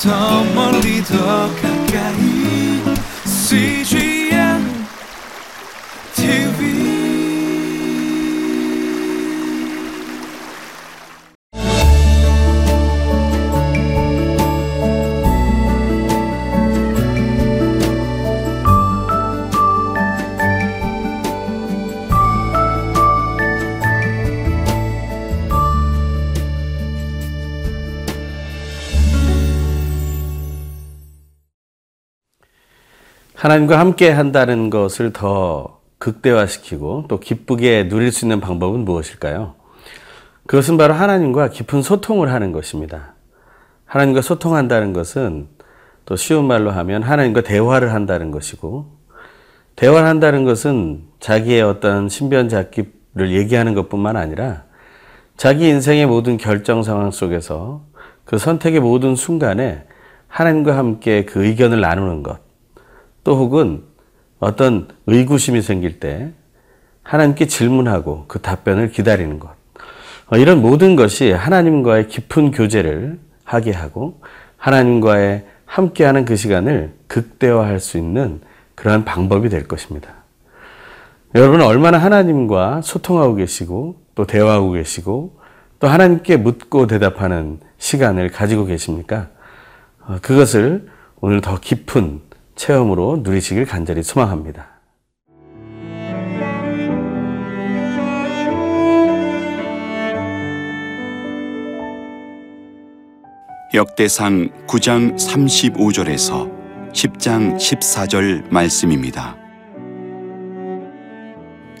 [0.00, 1.16] 더 멀리 더
[1.60, 1.77] 가
[33.38, 39.54] 하나님과 함께 한다는 것을 더 극대화시키고 또 기쁘게 누릴 수 있는 방법은 무엇일까요?
[40.48, 43.14] 그것은 바로 하나님과 깊은 소통을 하는 것입니다.
[43.84, 45.46] 하나님과 소통한다는 것은
[46.04, 48.86] 또 쉬운 말로 하면 하나님과 대화를 한다는 것이고
[49.76, 54.64] 대화를 한다는 것은 자기의 어떤 신변 잡기를 얘기하는 것뿐만 아니라
[55.36, 57.84] 자기 인생의 모든 결정 상황 속에서
[58.24, 59.86] 그 선택의 모든 순간에
[60.26, 62.47] 하나님과 함께 그 의견을 나누는 것.
[63.28, 63.82] 또 혹은
[64.38, 66.32] 어떤 의구심이 생길 때
[67.02, 69.50] 하나님께 질문하고 그 답변을 기다리는 것.
[70.32, 74.22] 어, 이런 모든 것이 하나님과의 깊은 교제를 하게 하고
[74.56, 78.40] 하나님과의 함께하는 그 시간을 극대화할 수 있는
[78.74, 80.08] 그러한 방법이 될 것입니다.
[81.34, 85.38] 여러분은 얼마나 하나님과 소통하고 계시고 또 대화하고 계시고
[85.80, 89.28] 또 하나님께 묻고 대답하는 시간을 가지고 계십니까?
[90.06, 90.88] 어, 그것을
[91.20, 92.27] 오늘 더 깊은
[92.58, 94.68] 체험으로 누리시길 간절히 소망합니다.
[103.74, 106.50] 역대상 9장 35절에서
[106.92, 109.36] 10장 14절 말씀입니다.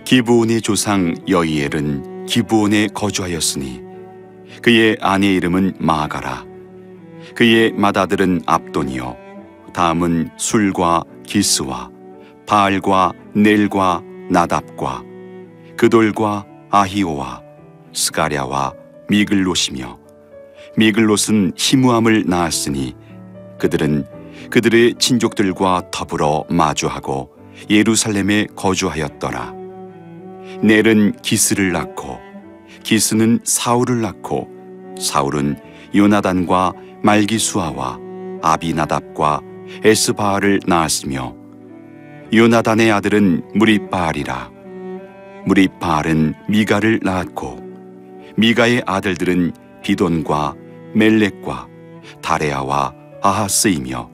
[0.04, 3.82] 기브온의 조상 여이엘은 기브온에 거주하였으니
[4.62, 6.46] 그의 아내 이름은 마가라
[7.34, 9.27] 그의 맏아들은 압돈이요
[9.78, 11.88] 다음은 술과 기스와
[12.48, 15.04] 바알과 넬과 나답과
[15.76, 17.40] 그돌과 아히오와
[17.92, 18.74] 스가랴와
[19.08, 19.96] 미글롯이며
[20.76, 22.96] 미글롯은 히무함을 낳았으니
[23.60, 24.04] 그들은
[24.50, 27.30] 그들의 친족들과 더불어 마주하고
[27.70, 29.54] 예루살렘에 거주하였더라.
[30.60, 32.18] 넬은 기스를 낳고
[32.82, 34.48] 기스는 사울을 낳고
[34.98, 35.56] 사울은
[35.94, 36.72] 요나단과
[37.04, 38.00] 말기수아와
[38.42, 39.47] 아비나답과
[39.84, 41.34] 에스바알을 낳았으며
[42.32, 44.50] 요나단의 아들은 무리바알이라.
[45.46, 47.68] 무리바알은 미가를 낳았고
[48.36, 49.52] 미가의 아들들은
[49.82, 50.54] 비돈과
[50.94, 51.66] 멜렉과
[52.22, 54.10] 다레아와 아하스이며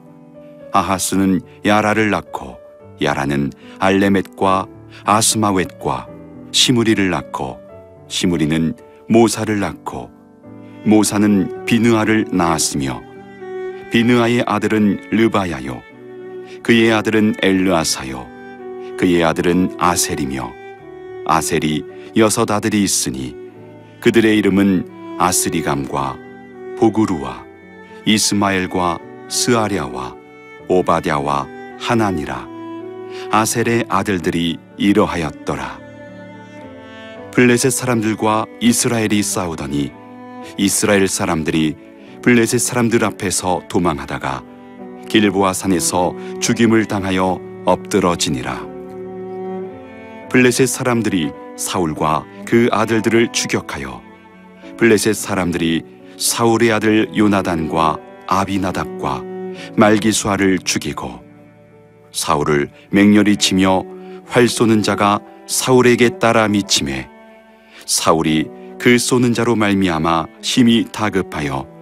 [0.71, 2.57] 아하스는 야라를 낳고
[3.01, 4.67] 야라는 알레멧과
[5.03, 6.07] 아스마웻과
[6.51, 7.59] 시무리를 낳고
[8.07, 8.73] 시무리는
[9.09, 10.09] 모사를 낳고
[10.85, 13.01] 모사는 비느아를 낳았으며
[13.91, 15.81] 비느아의 아들은 르바야요.
[16.63, 18.27] 그의 아들은 엘르아사요.
[18.97, 20.51] 그의 아들은 아셀이며
[21.25, 21.83] 아셀이
[22.17, 23.35] 여섯 아들이 있으니
[24.01, 26.17] 그들의 이름은 아스리감과
[26.79, 27.45] 보구루와
[28.05, 30.15] 이스마엘과 스아랴와
[30.67, 31.47] 오바댜와
[31.79, 32.47] 하나니라.
[33.31, 35.79] 아셀의 아들들이 이러하였더라.
[37.31, 39.91] 블레셋 사람들과 이스라엘이 싸우더니
[40.57, 41.75] 이스라엘 사람들이
[42.25, 44.43] 블레셋 사람들 앞에서 도망하다가
[45.07, 48.65] 길보아 산에서 죽임을 당하여 엎드러지니라.
[50.31, 54.01] 블레셋 사람들이 사울과 그 아들들을 추격하여
[54.75, 55.83] 블레셋 사람들이
[56.17, 59.21] 사울의 아들 요나단과 아비나답과
[59.77, 61.21] 말기수아를 죽이고
[62.11, 63.83] 사울을 맹렬히 치며
[64.25, 67.07] 활 쏘는 자가 사울에게 따라 미침해
[67.85, 68.47] 사울이
[68.79, 71.74] 그 쏘는 자로 말미암아 심히 다급하여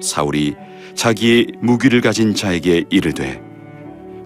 [0.00, 0.54] 사울이
[0.94, 3.40] 자기의 무기를 가진 자에게 이르되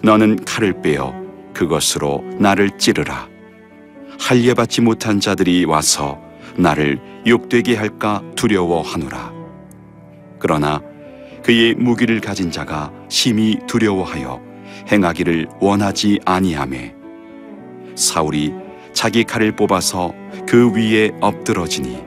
[0.02, 1.14] 너는 칼을 빼어
[1.52, 3.28] 그것으로 나를 찌르라.
[4.18, 6.20] 할례받지 못한 자들이 와서
[6.56, 9.32] 나를 욕되게 할까 두려워하노라.
[10.38, 10.80] 그러나
[11.42, 14.40] 그의 무기를 가진 자가 심히 두려워하여
[14.90, 16.94] 행하기를 원하지 아니하매
[17.94, 18.52] 사울이
[18.92, 20.14] 자기 칼을 뽑아서
[20.46, 22.02] 그 위에 엎드러지니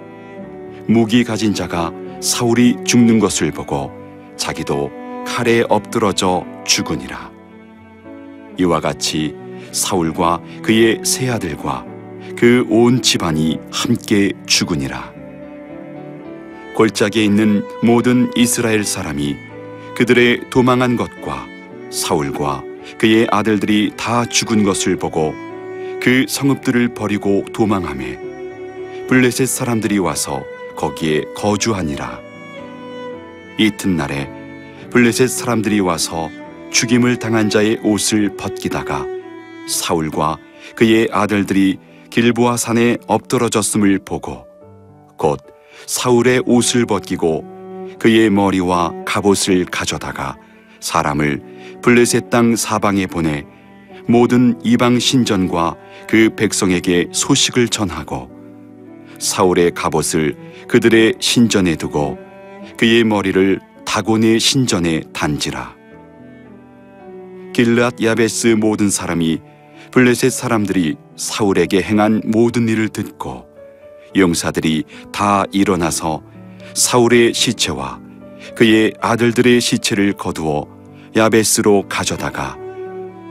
[0.87, 1.91] 무기 가진 자가
[2.23, 3.91] 사울이 죽는 것을 보고
[4.37, 4.89] 자기도
[5.27, 7.29] 칼에 엎드러져 죽으니라.
[8.57, 9.35] 이와 같이
[9.73, 11.85] 사울과 그의 세 아들과
[12.37, 15.11] 그 온 집안이 함께 죽으니라.
[16.77, 19.35] 골짜기에 있는 모든 이스라엘 사람이
[19.97, 21.45] 그들의 도망한 것과
[21.89, 22.63] 사울과
[22.97, 25.33] 그의 아들들이 다 죽은 것을 보고
[26.01, 28.17] 그 성읍들을 버리고 도망하매
[29.09, 32.19] 블레셋 사람들이 와서 거기에 거주하니라.
[33.57, 34.29] 이튿날에
[34.89, 36.29] 블레셋 사람들이 와서
[36.71, 39.05] 죽임을 당한 자의 옷을 벗기다가
[39.67, 40.37] 사울과
[40.75, 41.77] 그의 아들들이
[42.09, 44.45] 길보아 산에 엎드러졌음을 보고
[45.17, 45.39] 곧
[45.85, 50.37] 사울의 옷을 벗기고 그의 머리와 갑옷을 가져다가
[50.79, 51.41] 사람을
[51.81, 53.45] 블레셋 땅 사방에 보내
[54.07, 55.75] 모든 이방 신전과
[56.07, 58.29] 그 백성에게 소식을 전하고
[59.19, 60.35] 사울의 갑옷을
[60.67, 62.17] 그들의 신전에 두고
[62.77, 65.75] 그의 머리를 다곤의 신전에 단지라
[67.53, 69.39] 길앗 야베스 모든 사람이
[69.91, 73.45] 블레셋 사람들이 사울에게 행한 모든 일을 듣고
[74.15, 76.23] 용사들이 다 일어나서
[76.73, 78.01] 사울의 시체와
[78.55, 80.67] 그의 아들들의 시체를 거두어
[81.15, 82.57] 야베스로 가져다가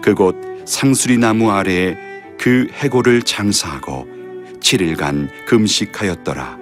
[0.03, 1.97] 그곳 상수리 나무 아래에
[2.39, 4.07] 그 해골을 장사하고
[4.61, 6.62] 7일간 금식하였더라.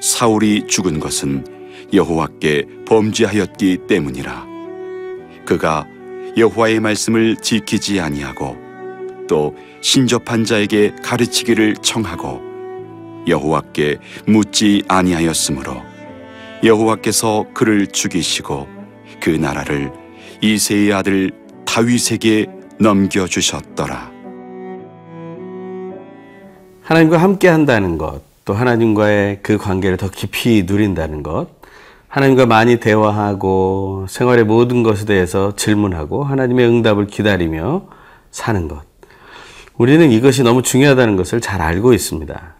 [0.00, 1.44] 사울이 죽은 것은
[1.92, 4.46] 여호와께 범죄하였기 때문이라.
[5.44, 5.86] 그가
[6.36, 8.56] 여호와의 말씀을 지키지 아니하고
[9.28, 12.40] 또 신접한 자에게 가르치기를 청하고
[13.26, 15.82] 여호와께 묻지 아니하였으므로
[16.64, 18.68] 여호와께서 그를 죽이시고
[19.20, 19.92] 그 나라를
[20.42, 21.30] 이세의 아들
[21.64, 22.46] 다윗에게
[22.80, 24.12] 넘겨 주셨더라.
[26.82, 31.48] 하나님과 함께 한다는 것, 또 하나님과의 그 관계를 더 깊이 누린다는 것,
[32.08, 37.88] 하나님과 많이 대화하고 생활의 모든 것에 대해서 질문하고 하나님의 응답을 기다리며
[38.30, 38.80] 사는 것.
[39.76, 42.54] 우리는 이것이 너무 중요하다는 것을 잘 알고 있습니다.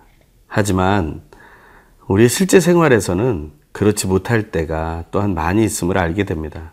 [0.46, 1.22] 하지만
[2.06, 6.72] 우리 실제 생활에서는 그렇지 못할 때가 또한 많이 있음을 알게 됩니다.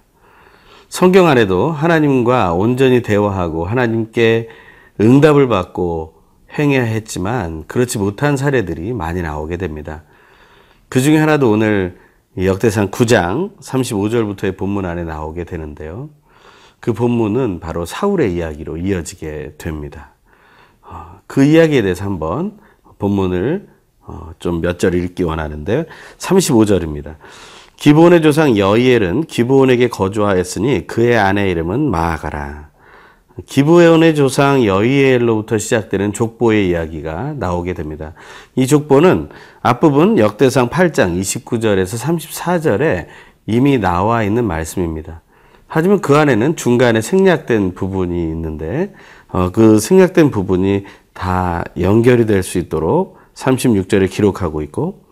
[0.90, 4.50] 성경 안에도 하나님과 온전히 대화하고 하나님께
[5.00, 6.15] 응답을 받고
[6.58, 10.04] 행해야 했지만 그렇지 못한 사례들이 많이 나오게 됩니다.
[10.90, 11.98] 그 중에 하나도 오늘
[12.38, 16.10] 역대상 9장 35절부터의 본문 안에 나오게 되는데요.
[16.80, 20.12] 그 본문은 바로 사울의 이야기로 이어지게 됩니다.
[20.82, 22.60] 어, 그 이야기에 대해서 한번
[23.00, 23.68] 본문을
[24.02, 25.86] 어, 좀몇 절 읽기 원하는데
[26.18, 27.16] 35절입니다.
[27.78, 32.70] 기브온의 조상 여이엘은 기브온에게 거주하였으니 그의 아내 이름은 마아가라.
[33.46, 38.14] 기브온의 조상 여이엘로부터 시작되는 족보의 이야기가 나오게 됩니다.
[38.56, 39.30] 이 족보는
[39.62, 43.08] 앞부분 역대상 8장 29절에서 34절에
[43.46, 45.22] 이미 나와 있는 말씀입니다.
[45.68, 48.94] 하지만 그 안에는 중간에 생략된 부분이 있는데
[49.28, 55.05] 어, 그 생략된 부분이 다 연결이 될 수 있도록 36절에 기록하고 있고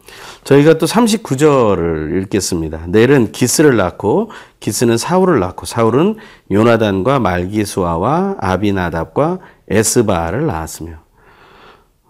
[0.43, 2.87] 저희가 또 39절을 읽겠습니다.
[2.87, 6.17] 넬은 기스를 낳고 기스는 사울을 낳고 사울은
[6.51, 9.39] 요나단과 말기수아와 아비나답과
[9.69, 11.03] 에스바를 낳았으며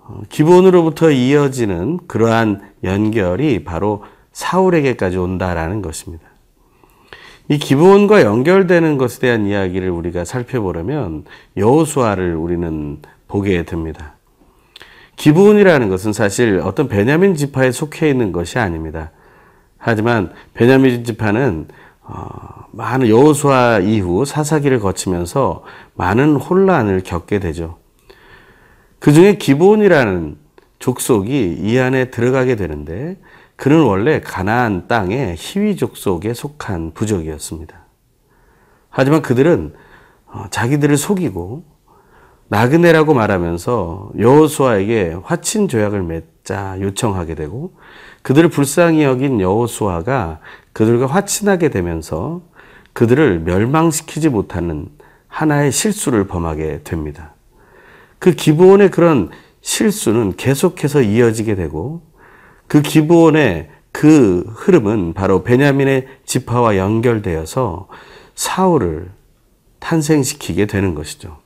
[0.05, 4.03] 어, 기본으로부터 이어지는 그러한 연결이 바로
[4.33, 6.25] 사울에게까지 온다라는 것입니다.
[7.49, 11.25] 이 기본과 연결되는 것에 대한 이야기를 우리가 살펴보려면
[11.57, 14.12] 여호수아를 우리는 보게 됩니다.
[15.15, 19.11] 기브온이라는 것은 사실 어떤 베냐민 지파에 속해 있는 것이 아닙니다.
[19.77, 21.67] 하지만 베냐민 지파는
[22.01, 25.63] 어, 많은 여호수아 이후 사사기를 거치면서
[25.93, 27.77] 많은 혼란을 겪게 되죠.
[28.99, 30.37] 그 중에 기브온이라는
[30.79, 33.17] 족속이 이 안에 들어가게 되는데
[33.55, 37.85] 그는 원래 가나안 땅의 희위 족속에 속한 부족이었습니다.
[38.89, 39.73] 하지만 그들은
[40.27, 41.63] 어, 자기들을 속이고
[42.47, 47.73] 나그네라고 말하면서 여호수아에게 화친 조약을 맺자 요청하게 되고
[48.21, 50.39] 그들을 불쌍히 여긴 여호수아가
[50.71, 52.41] 그들과 화친하게 되면서
[52.93, 54.87] 그들을 멸망시키지 못하는
[55.27, 57.33] 하나의 실수를 범하게 됩니다.
[58.19, 59.29] 그 기브온의 그런
[59.61, 62.01] 실수는 계속해서 이어지게 되고
[62.67, 67.87] 그 기브온의 그 흐름은 바로 베냐민의 지파와 연결되어서
[68.35, 69.09] 사울을
[69.79, 71.42] 탄생시키게 되는 것이죠.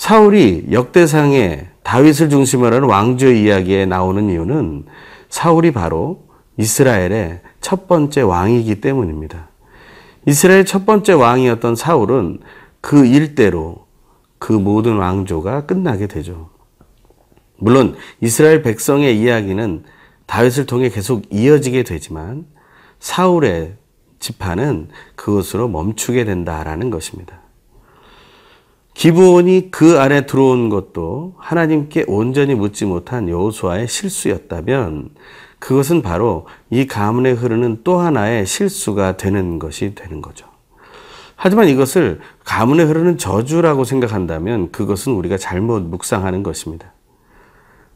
[0.00, 4.86] 사울이 역대상의 다윗을 중심으로 하는 왕조의 이야기에 나오는 이유는
[5.28, 6.24] 사울이 바로
[6.56, 9.50] 이스라엘의 첫 번째 왕이기 때문입니다.
[10.26, 12.38] 이스라엘 첫 번째 왕이었던 사울은
[12.80, 13.88] 그 일대로
[14.38, 16.48] 그 모든 왕조가 끝나게 되죠.
[17.58, 19.84] 물론 이스라엘 백성의 이야기는
[20.24, 22.46] 다윗을 통해 계속 이어지게 되지만
[23.00, 23.74] 사울의
[24.18, 27.39] 지파는 그것으로 멈추게 된다라는 것입니다.
[29.00, 35.08] 기브온이 그 안에 들어온 것도 하나님께 온전히 묻지 못한 여호수아의 실수였다면
[35.58, 40.46] 그것은 바로 이 가문에 흐르는 또 하나의 실수가 되는 것이 되는 거죠.
[41.34, 46.92] 하지만 이것을 가문에 흐르는 저주라고 생각한다면 그것은 우리가 잘못 묵상하는 것입니다.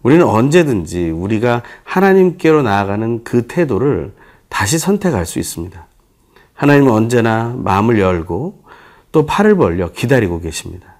[0.02, 4.14] 우리는 언제든지 우리가 하나님께로 나아가는 그 태도를
[4.48, 5.86] 다시 선택할 수 있습니다.
[6.54, 8.64] 하나님은 언제나 마음을 열고
[9.12, 10.93] 또 팔을 벌려 기다리고 계십니다.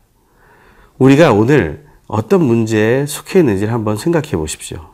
[0.98, 4.92] 우리가 오늘 어떤 문제에 속해 있는지를 한번 생각해 보십시오.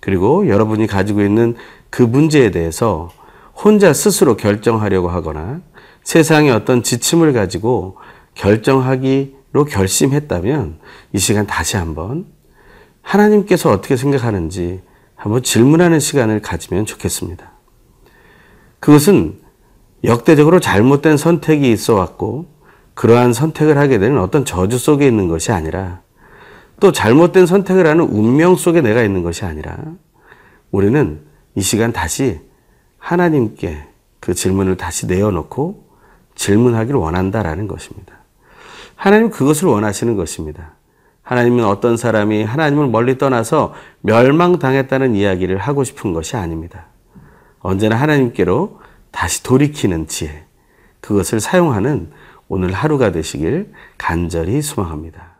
[0.00, 1.54] 그리고 여러분이 가지고 있는
[1.90, 3.10] 그 문제에 대해서
[3.54, 5.60] 혼자 스스로 결정하려고 하거나
[6.02, 7.96] 세상의 어떤 지침을 가지고
[8.34, 10.80] 결정하기로 결심했다면
[11.12, 12.26] 이 시간 다시 한번
[13.02, 14.82] 하나님께서 어떻게 생각하는지
[15.14, 17.52] 한번 질문하는 시간을 가지면 좋겠습니다.
[18.80, 19.40] 그것은
[20.04, 22.46] 역대적으로 잘못된 선택이 있어 왔고
[22.94, 26.00] 그러한 선택을 하게 되는 어떤 저주 속에 있는 것이 아니라
[26.80, 29.76] 또 잘못된 선택을 하는 운명 속에 내가 있는 것이 아니라
[30.70, 31.20] 우리는
[31.54, 32.40] 이 시간 다시
[32.98, 33.84] 하나님께
[34.20, 35.86] 그 질문을 다시 내어놓고
[36.34, 38.14] 질문하기를 원한다라는 것입니다.
[38.94, 40.74] 하나님 그것을 원하시는 것입니다.
[41.22, 46.86] 하나님은 어떤 사람이 하나님을 멀리 떠나서 멸망당했다는 이야기를 하고 싶은 것이 아닙니다.
[47.60, 48.80] 언제나 하나님께로
[49.10, 50.44] 다시 돌이키는 지혜,
[51.00, 52.10] 그것을 사용하는
[52.48, 55.32] 오늘 하루가 되시길 간절히 소망합니다.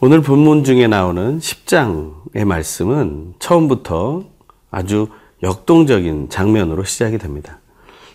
[0.00, 4.22] 오늘 본문 중에 나오는 10장의 말씀은 처음부터
[4.70, 5.08] 아주
[5.42, 7.58] 역동적인 장면으로 시작이 됩니다.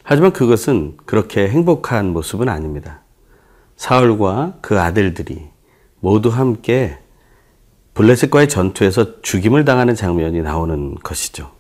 [0.01, 3.02] 하지만 그것은 그렇게 행복한 모습은 아닙니다.
[3.75, 5.49] 사울과 그 아들들이
[5.99, 6.97] 모두 함께
[7.93, 11.51] 블레셋과의 전투에서 죽임을 당하는 장면이 나오는 것이죠.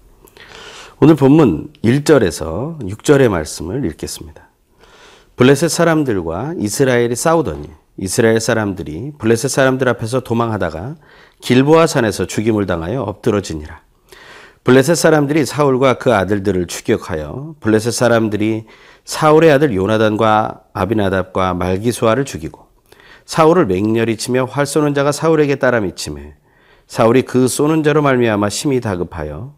[0.99, 4.49] 오늘 본문 1절에서 6절의 말씀을 읽겠습니다.
[5.35, 10.95] 블레셋 사람들과 이스라엘이 싸우더니 이스라엘 사람들이 블레셋 사람들 앞에서 도망하다가
[11.41, 13.81] 길보아 산에서 죽임을 당하여 엎드러지니라.
[14.63, 18.65] 블레셋 사람들이 사울과 그 아들들을 추격하여 블레셋 사람들이
[19.03, 22.67] 사울의 아들 요나단과 아비나답과 말기수아를 죽이고
[23.25, 26.35] 사울을 맹렬히 치며 활 쏘는 자가 사울에게 따라 미치매
[26.87, 29.53] 사울이 그 쏘는 자로 말미암아 심히 다급하여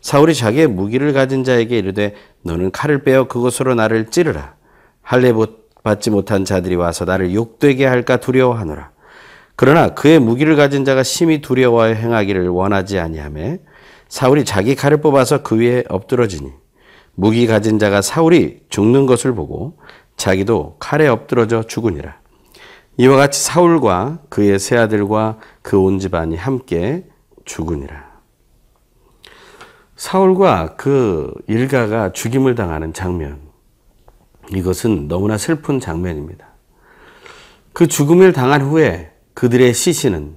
[0.00, 4.54] 사울이 자기의 무기를 가진 자에게 이르되 너는 칼을 빼어 그곳으로 나를 찌르라
[5.02, 5.32] 할례
[5.82, 8.90] 받지 못한 자들이 와서 나를 욕되게 할까 두려워하노라.
[9.56, 13.58] 그러나 그의 무기를 가진 자가 심히 두려워하여 행하기를 원하지 아니하며
[14.14, 16.52] 사울이 자기 칼을 뽑아서 그 위에 엎드러지니
[17.16, 19.76] 무기 가진 자가 사울이 죽는 것을 보고
[20.16, 22.20] 자기도 칼에 엎드러져 죽으니라.
[22.96, 27.04] 이와 같이 사울과 그의 세 아들과 그 온 집안이 함께
[27.44, 28.20] 죽으니라.
[29.96, 33.40] 사울과 그 일가가 죽임을 당하는 장면.
[34.54, 36.46] 이것은 너무나 슬픈 장면입니다.
[37.72, 40.36] 그 죽음을 당한 후에 그들의 시신은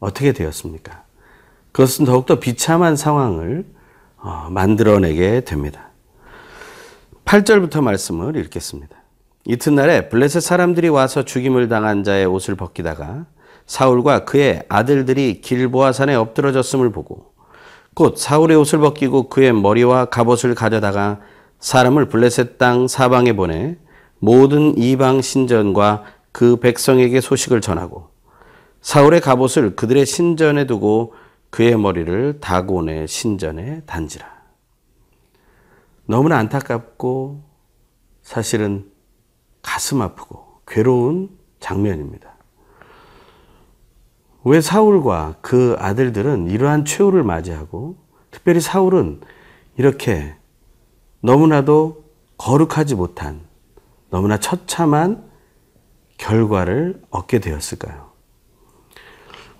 [0.00, 1.07] 어떻게 되었습니까?
[1.72, 3.64] 그것은 더욱더 비참한 상황을
[4.16, 5.90] 어, 만들어내게 됩니다.
[7.24, 8.96] 8절부터 말씀을 읽겠습니다.
[9.44, 13.26] 이튿날에 블레셋 사람들이 와서 죽임을 당한 자의 옷을 벗기다가
[13.66, 17.32] 사울과 그의 아들들이 길보아 산에 엎드러졌음을 보고
[17.94, 21.20] 곧 사울의 옷을 벗기고 그의 머리와 갑옷을 가져다가
[21.60, 23.76] 사람을 블레셋 땅 사방에 보내
[24.18, 28.08] 모든 이방 신전과 그 백성에게 소식을 전하고
[28.80, 31.14] 사울의 갑옷을 그들의 신전에 두고
[31.50, 34.26] 그의 머리를 다곤의 신전에 단지라.
[36.06, 37.42] 너무나 안타깝고
[38.22, 38.90] 사실은
[39.62, 42.34] 가슴 아프고 괴로운 장면입니다.
[44.44, 47.96] 왜 사울과 그 아들들은 이러한 최후를 맞이하고
[48.30, 49.20] 특별히 사울은
[49.76, 50.34] 이렇게
[51.20, 52.04] 너무나도
[52.36, 53.40] 거룩하지 못한
[54.10, 55.28] 너무나 처참한
[56.16, 58.12] 결과를 얻게 되었을까요?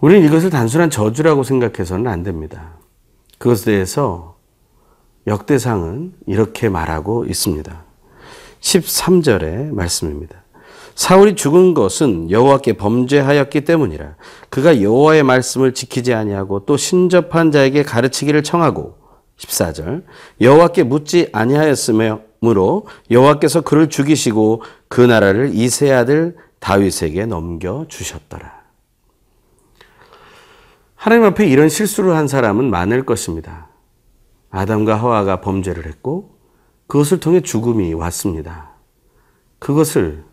[0.01, 2.79] 우리는 이것을 단순한 저주라고 생각해서는 안 됩니다.
[3.39, 4.37] 그것에 대해서
[5.27, 7.85] 역대상은 이렇게 말하고 있습니다.
[8.61, 10.45] 13절의 말씀입니다.
[10.95, 14.17] 사울이 죽은 것은 여호와께 범죄하였기 때문이라.
[14.51, 18.97] 그가 여호와의 말씀을 지키지 아니하고 또 신접한 자에게 가르치기를 청하고
[19.37, 20.03] 14절
[20.41, 28.58] 여호와께 묻지 아니하였으므로 여호와께서 그를 죽이시고 그 나라를 이세 아들 다윗에게 넘겨 주셨더라.
[30.99, 33.69] 하나님 앞에 이런 실수를 한 사람은 많을 것입니다.
[34.51, 36.37] 아담과 하와가 범죄를 했고
[36.89, 38.73] 그것을 통해 죽음이 왔습니다.
[39.61, 40.25] 그것을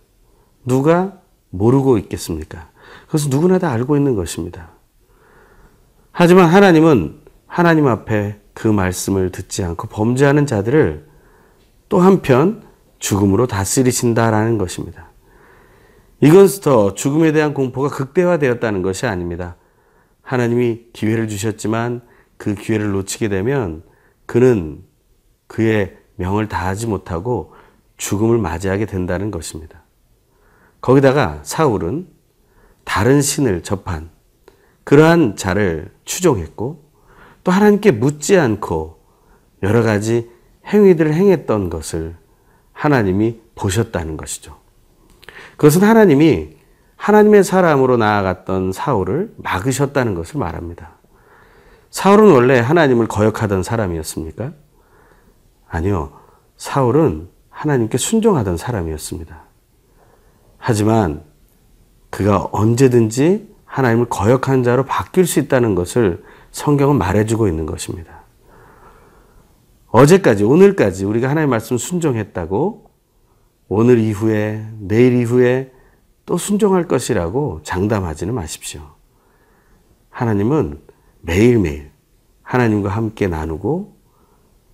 [0.66, 1.20] 누가
[1.52, 2.70] 모르고 있겠습니까?
[3.06, 4.72] 그것은 누구나 다 알고 있는 것입니다.
[6.12, 11.08] 하지만 하나님은 하나님 앞에 그 말씀을 듣지 않고 범죄하는 자들을
[11.90, 12.64] 또 한편
[12.98, 15.12] 죽음으로 다스리신다라는 것입니다.
[16.22, 19.58] 이것은 더 죽음에 대한 공포가 극대화되었다는 것이 아닙니다.
[20.26, 22.02] 하나님이 기회를 주셨지만
[22.38, 23.84] 그 기회를 놓치게 되면
[24.26, 24.84] 그는
[25.48, 27.54] 그의 명을 다하지 못하고
[27.98, 29.84] 죽음을 맞이하게 된다는 것입니다.
[30.82, 32.08] 거기다가 사울은
[32.84, 34.10] 다른 신을 접한
[34.84, 36.84] 그러한 자를 추종했고
[37.44, 39.00] 또 하나님께 묻지 않고
[39.64, 40.30] 여러 가지
[40.68, 42.16] 행위들을 행했던 것을
[42.74, 44.58] 하나님이 보셨다는 것이죠.
[45.52, 46.55] 그것은 하나님이
[46.96, 50.92] 하나님의 사람으로 나아갔던 사울을 막으셨다는 것을 말합니다.
[51.90, 54.54] 사울은 원래 하나님을 거역하던 사람이었습니까?
[55.68, 56.12] 아니요.
[56.58, 59.44] 사울은 하나님께 순종하던 사람이었습니다.
[60.58, 61.22] 하지만
[62.10, 68.24] 그가 언제든지 하나님을 거역한 자로 바뀔 수 있다는 것을 성경은 말해주고 있는 것입니다.
[69.88, 72.90] 어제까지, 오늘까지 우리가 하나님 말씀 순종했다고
[73.68, 75.72] 오늘 이후에, 내일 이후에
[76.26, 78.82] 또 순종할 것이라고 장담하지는 마십시오.
[80.10, 80.80] 하나님은
[81.22, 81.92] 매일매일
[82.42, 83.96] 하나님과 함께 나누고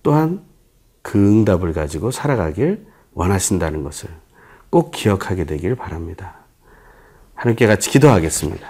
[0.02, 0.42] 또한
[1.02, 4.08] 그 응답을 가지고 살아가길 원하신다는 것을
[4.70, 6.36] 꼭 기억하게 되길 바랍니다.
[7.34, 8.66] 하나님께 같이 기도하겠습니다.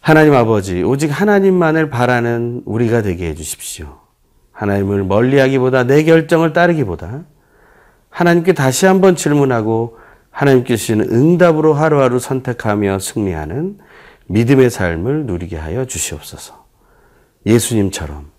[0.00, 4.00] 하나님 아버지, 오직 하나님만을 바라는 우리가 되게 해주십시오.
[4.52, 7.24] 하나님을 멀리 하기보다 내 결정을 따르기보다
[8.10, 9.98] 하나님께 다시 한번 질문하고
[10.32, 13.78] 하나님께 주시는 응답으로 하루하루 선택하며 승리하는
[14.26, 16.64] 믿음의 삶을 누리게 하여 주시옵소서.
[17.46, 18.30] 예수님처럼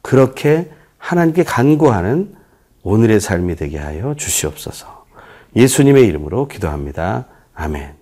[0.00, 2.34] 그렇게 하나님께 간구하는
[2.82, 5.06] 오늘의 삶이 되게 하여 주시옵소서.
[5.54, 7.26] 예수님의 이름으로 기도합니다.
[7.54, 8.01] 아멘.